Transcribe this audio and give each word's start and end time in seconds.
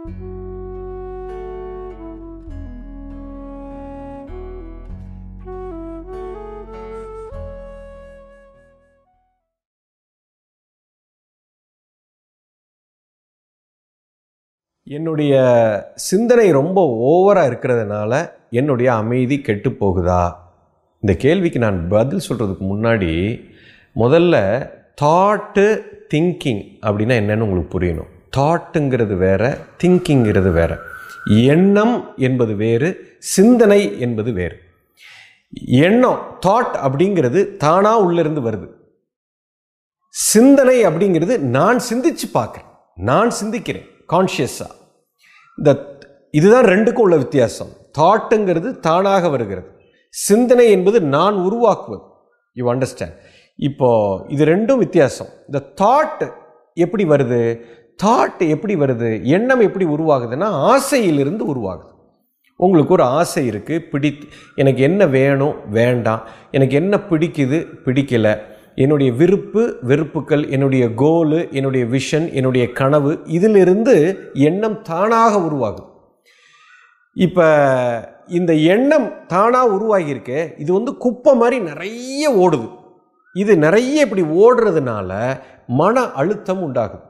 என்னுடைய 0.00 0.12
சிந்தனை 15.94 16.50
ரொம்ப 16.50 16.80
ஓவராக 17.00 17.36
இருக்கிறதுனால 17.36 18.30
என்னுடைய 18.50 18.94
அமைதி 18.94 19.40
கெட்டு 19.40 19.70
போகுதா? 19.70 20.32
இந்த 21.00 21.18
கேள்விக்கு 21.18 21.58
நான் 21.58 21.88
பதில் 21.88 22.28
சொல்கிறதுக்கு 22.28 22.60
முன்னாடி 22.60 23.40
முதல்ல 23.94 24.68
தாட்டு 25.02 25.82
திங்கிங் 26.14 26.64
அப்படின்னா 26.82 27.16
என்னன்னு 27.20 27.40
உங்களுக்கு 27.40 27.80
புரியணும். 27.80 28.18
தாட்டுங்கிறது 28.36 29.16
வேற 29.16 29.58
திங்கிங்கிறது 29.82 30.52
வேற. 30.52 30.78
எண்ணம் 31.24 32.12
என்பது 32.16 32.54
வேறு 32.54 33.16
சிந்தனை 33.18 34.00
என்பது 34.00 34.32
வேறு. 34.32 34.60
எண்ணம் 35.66 36.38
தாட் 36.46 36.74
அப்படிங்கிறது 36.74 37.56
தானாக 37.56 38.00
உள்ளிருந்து 38.00 38.40
வருது. 38.40 38.68
சிந்தனை 40.08 40.86
அப்படிங்கிறது 40.86 41.38
நான் 41.38 41.80
சிந்திச்சு 41.92 42.26
பார்க்குறேன். 42.34 42.68
நான் 42.94 43.32
சிந்திக்கிறேன் 43.42 43.86
கான்ஷியஸாக 44.08 44.74
இந்த 45.56 45.98
இதுதான் 46.30 46.64
ரெண்டுக்கும் 46.64 47.04
உள்ள 47.06 47.16
வித்தியாசம். 47.16 47.68
தாட்டுங்கிறது 47.98 48.78
தானாக 48.78 49.28
வருகிறது. 49.28 49.68
சிந்தனை 50.08 50.70
என்பது 50.70 51.00
நான் 51.00 51.34
உருவாக்குவது. 51.34 52.02
யூ 52.52 52.74
அண்டர்ஸ்டாண்ட் 52.74 53.16
இப்போ 53.56 53.88
இது 54.28 54.44
ரெண்டும் 54.44 54.76
வித்தியாசம். 54.76 55.26
இந்த 55.46 55.72
தாட் 55.82 56.32
எப்படி 56.74 57.04
வருது? 57.04 57.60
தாட் 58.04 58.48
எப்படி 58.48 58.74
வருது? 58.74 59.22
எண்ணம் 59.22 59.60
எப்படி 59.60 59.84
உருவாகுதுன்னா 59.84 60.44
ஆசையிலிருந்து 60.44 61.54
உருவாகுது. 61.54 61.88
உங்களுக்கு 62.56 62.92
ஒரு 62.92 63.02
ஆசை 63.02 63.48
இருக்குது 63.48 63.78
பிடி 63.78 64.18
எனக்கு 64.54 64.82
என்ன 64.82 65.06
வேணும்? 65.06 65.54
வேண்டாம். 65.70 66.22
எனக்கு 66.50 66.74
என்ன 66.74 67.00
பிடிக்குது? 67.10 67.66
பிடிக்கல. 67.84 68.38
என்னுடைய 68.74 69.12
விருப்பு 69.12 69.76
வெறுப்புகள் 69.82 70.48
என்னுடைய 70.48 70.86
கோலு 70.86 71.52
என்னுடைய 71.52 71.86
விஷன் 71.86 72.32
என்னுடைய 72.32 72.72
கனவு 72.72 73.18
இதிலிருந்து 73.24 74.18
எண்ணம் 74.32 74.82
தானாக 74.82 75.36
உருவாகுது. 75.36 75.84
இப்போ 77.14 77.46
இந்த 78.26 78.54
எண்ணம் 78.54 79.26
தானாக 79.26 79.70
உருவாகியிருக்கே 79.74 80.60
இது 80.60 80.72
வந்து 80.72 80.96
குப்பை 80.96 81.34
மாதிரி 81.34 81.62
நிறைய 81.62 82.30
ஓடுது. 82.30 82.68
இது 83.32 83.56
நிறைய 83.56 84.00
இப்படி 84.00 84.22
ஓடுறதுனால 84.22 85.40
மன 85.66 86.00
அழுத்தம் 86.00 86.62
உண்டாகுது. 86.62 87.08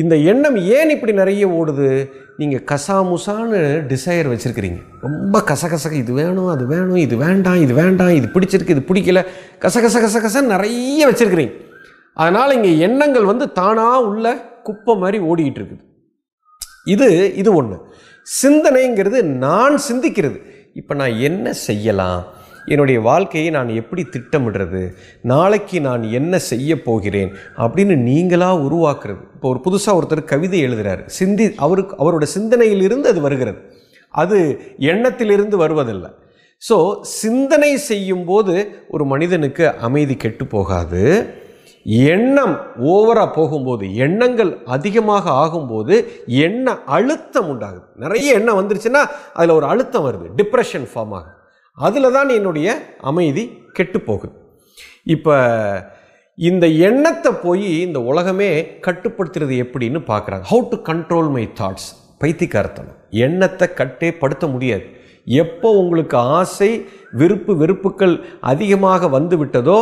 இந்த 0.00 0.14
எண்ணம் 0.30 0.56
ஏன் 0.76 0.90
இப்படி 0.94 1.12
நிறைய 1.18 1.44
ஓடுது? 1.58 1.88
நீங்கள் 2.40 2.64
கசாமுசான்னு 2.70 3.60
டிசையர் 3.92 4.28
வச்சுருக்கிறீங்க. 4.32 4.80
ரொம்ப 5.06 5.36
கசகசக 5.50 5.94
இது 6.00 6.12
வேணும் 6.18 6.50
அது 6.54 6.64
வேணும் 6.72 7.00
இது 7.04 7.16
வேண்டாம் 7.16 7.60
இது 7.64 7.74
வேண்டாம் 7.74 8.12
இது 8.18 8.26
பிடிச்சிருக்கு 8.34 8.74
இது 8.76 8.82
பிடிக்கல. 8.90 9.20
கசகச 9.64 10.00
கசகச 10.04 10.42
நிறைய 10.54 11.08
வச்சுருக்கிறீங்க. 11.10 11.54
அதனால் 12.12 12.54
இங்கே 12.58 12.72
எண்ணங்கள் 12.88 13.30
வந்து 13.30 13.46
தானாக 13.60 14.04
உள்ள 14.10 14.34
குப்பை 14.68 14.94
மாதிரி 15.02 15.18
ஓடிக்கிட்டு 15.30 15.60
இருக்குது. 15.60 15.82
இது 16.94 17.08
இது 17.42 17.50
ஒன்று 17.60 17.78
சிந்தனைங்கிறது 18.42 19.18
நான் 19.22 19.76
சிந்திக்கிறது. 19.88 20.38
இப்போ 20.80 20.94
நான் 21.00 21.18
என்ன 21.28 21.52
செய்யலாம்? 21.66 22.20
என்னுடைய 22.66 23.00
வாழ்க்கையை 23.00 23.50
நான் 23.50 23.68
எப்படி 23.68 24.02
திட்டமிடுறது? 24.02 24.92
நாளைக்கு 25.22 25.80
நான் 25.80 26.02
என்ன 26.02 26.38
செய்ய 26.38 26.82
போகிறேன்? 26.82 27.32
அப்படின்னு 27.56 27.96
நீங்களாக 28.10 28.62
உருவாக்குறது. 28.68 29.22
இப்போ 29.34 29.48
ஒரு 29.48 29.60
புதுசாக 29.64 29.98
ஒருத்தர் 30.00 30.24
கவிதை 30.24 30.60
எழுதுகிறார் 30.60 31.02
சிந்தி 31.06 31.54
அவருக்கு 31.56 31.96
அவரோட 31.96 32.26
சிந்தனையிலிருந்து 32.34 33.08
அது 33.08 33.20
வருகிறது. 33.20 33.58
அது 34.10 34.60
எண்ணத்திலிருந்து 34.78 35.56
வருவதில்லை. 35.56 36.10
ஸோ 36.68 36.76
சிந்தனை 37.00 37.76
செய்யும்போது 37.76 38.84
ஒரு 38.88 39.04
மனிதனுக்கு 39.04 39.74
அமைதி 39.78 40.14
கெட்டு 40.16 40.46
போகாது. 40.46 41.02
எண்ணம் 41.84 42.60
ஓவராக 42.84 43.32
போகும்போது 43.34 43.96
எண்ணங்கள் 43.96 44.58
அதிகமாக 44.64 45.30
ஆகும்போது 45.30 45.94
எண்ண 46.26 46.78
அழுத்தம் 46.84 47.48
உண்டாகுது? 47.52 47.86
நிறைய 47.96 48.34
எண்ணம் 48.34 48.58
வந்துருச்சுன்னா 48.60 49.02
அதில் 49.34 49.50
ஒரு 49.50 49.66
அழுத்தம் 49.66 50.06
வருது. 50.06 50.28
டிப்ரெஷன் 50.36 50.86
ஃபார்ம் 50.94 51.14
ஆகுது. 51.18 51.34
அதில் 51.78 52.14
தான் 52.16 52.30
என்னுடைய 52.38 52.68
அமைதி 53.10 53.44
கெட்டு 53.76 53.98
போகுது 54.00 54.34
இப்போ 55.14 55.34
இந்த 56.38 56.66
எண்ணத்தை 56.88 57.30
போய் 57.44 57.68
இந்த 57.86 57.98
உலகமே 58.10 58.48
கட்டுப்படுத்துறது 58.86 59.54
எப்படின்னு 59.64 60.00
பார்க்குறாங்க 60.10 60.46
how 60.52 60.64
to 60.72 60.78
control 60.90 61.30
my 61.36 61.44
thoughts 61.60 61.88
பைத்தியக்காரத்தனம். 62.22 62.98
எண்ணத்தை 63.26 63.66
கட்டே 63.80 64.08
படுத்த 64.22 64.44
முடியாது. 64.46 64.86
எப்போ 65.26 65.68
உங்களுக்கு 65.80 66.16
ஆசை 66.38 66.70
விருப்பு 67.20 67.52
வெறுப்புகள் 67.62 68.14
அதிகமாக 68.50 69.08
வந்து 69.16 69.36
விட்டதோ 69.42 69.78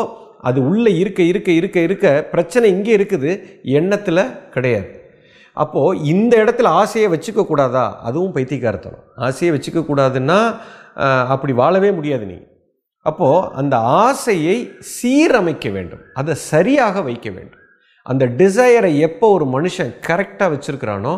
அது 0.48 0.58
உள்ளே 0.68 0.92
இருக்க 1.02 1.20
இருக்க 1.22 1.50
இருக்க 1.60 1.78
இருக்க 1.80 2.06
பிரச்சனை 2.32 2.66
இங்கே 2.76 2.92
இருக்குது 2.98 3.30
எண்ணத்தில் 3.78 4.30
கிடையாது. 4.54 4.88
அப்போது 5.62 6.00
இந்த 6.12 6.32
இடத்துல 6.44 6.70
ஆசையை 6.82 7.08
வச்சுக்க 7.14 7.42
கூடாதா 7.50 7.84
அதுவும் 8.08 8.34
பைத்தியக்காரத்தனம். 8.36 9.04
ஆசையை 9.26 9.50
வச்சுக்க 9.56 9.80
கூடாதுன்னா 9.90 10.38
அப்படி 11.34 11.52
வாழவே 11.62 11.90
முடியாது 11.98 12.24
நீங்கள் 12.30 12.50
அப்போது 13.10 13.48
அந்த 13.60 13.76
ஆசையை 14.04 14.56
சீரமைக்க 14.96 15.66
வேண்டும். 15.76 16.02
அதை 16.20 16.34
சரியாக 16.50 17.02
வைக்க 17.08 17.28
வேண்டும். 17.36 17.62
அந்த 18.10 18.24
டிசையரை 18.40 18.92
எப்போ 19.08 19.26
ஒரு 19.36 19.46
மனுஷன் 19.56 19.90
கரெக்டாக 20.08 20.48
வச்சுருக்கிறானோ 20.54 21.14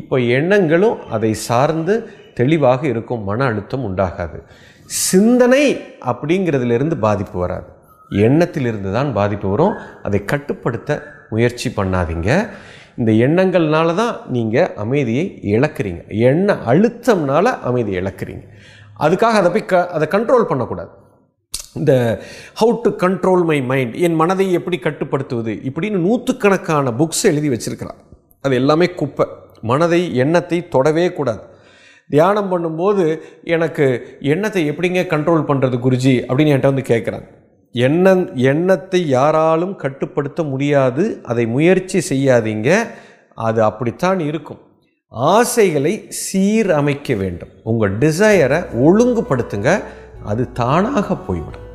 இப்போ 0.00 0.16
எண்ணங்களும் 0.38 0.98
அதை 1.16 1.30
சார்ந்து 1.48 1.94
தெளிவாக 2.38 2.82
இருக்கும். 2.92 3.22
மன 3.28 3.44
அழுத்தம் 3.50 3.86
உண்டாகாது. 3.88 4.38
சிந்தனை 5.08 5.64
அப்படிங்கிறதுலேருந்து 6.10 6.96
பாதிப்பு 7.06 7.36
வராது. 7.44 7.68
எண்ணத்திலிருந்து 8.26 8.90
தான் 8.98 9.10
பாதிப்பு 9.18 9.48
வரும். 9.54 9.74
அதை 10.06 10.20
கட்டுப்படுத்த 10.32 11.00
முயற்சி 11.32 11.68
பண்ணாதீங்க. 11.78 12.30
இந்த 12.98 13.10
எண்ணங்கள்னால 13.26 13.94
தான் 13.94 14.14
நீங்கள் 14.36 14.70
அமைதியை 14.82 15.24
இழக்கிறீங்க. 15.54 16.00
எண்ண 16.30 16.54
அழுத்தம்னால 16.72 17.46
அமைதியை 17.68 17.98
இழக்கிறீங்க. 18.02 18.44
அதுக்காக 19.04 19.36
அதை 19.40 19.50
போய் 19.50 19.70
க 19.72 19.82
அதை 19.96 20.08
கண்ட்ரோல் 20.14 20.48
பண்ணக்கூடாது. 20.50 20.90
இந்த 21.78 21.92
how 22.60 22.72
to 22.84 22.90
control 23.04 23.44
my 23.50 23.58
mind 23.70 23.94
என் 24.06 24.14
மனதை 24.14 24.46
எப்படி 24.58 24.78
கட்டுப்படுத்துவது 24.78 25.52
இப்படின்னு 25.70 25.98
நூற்றுக்கணக்கான 26.06 26.92
புக்ஸ் 27.00 27.24
எழுதி 27.32 27.48
வச்சிருக்கிறார். 27.48 28.00
அது 28.44 28.54
எல்லாமே 28.54 28.86
குப்பை. 29.00 29.26
மனதை 29.70 30.00
எண்ணத்தை 30.24 30.58
தொடவே 30.68 31.06
கூடாது. 31.12 31.42
தியானம் 32.10 32.50
பண்ணும்போது 32.52 33.04
எனக்கு 33.54 33.86
எண்ணத்தை 34.34 34.62
எப்படிங்க 34.70 35.00
கண்ட்ரோல் 35.14 35.48
பண்ணுறது 35.48 35.76
குருஜி 35.86 36.14
அப்படின்னு 36.28 36.52
என்கிட்ட 36.52 36.72
வந்து 36.72 36.90
கேட்குறாங்க. 36.92 37.28
எண்ண 37.72 38.14
எண்ணத்தை 38.34 39.08
யாராலும் 39.08 39.76
கட்டுப்படுத்த 39.76 40.42
முடியாது. 40.42 41.20
அதை 41.22 41.46
முயற்சி 41.46 42.00
செய்யாதீங்க. 42.08 42.76
அது 43.34 43.62
அப்படித்தான் 43.62 44.20
இருக்கும். 44.20 44.58
ஆசைகளை 45.08 46.12
சீரமைக்க 46.32 47.16
வேண்டும். 47.16 47.48
உங்கள் 47.62 47.98
டிசையரை 47.98 48.64
ஒழுங்குபடுத்துங்க. 48.74 49.82
அது 50.24 50.52
தானாக 50.52 51.16
போய்விடும். 51.16 51.67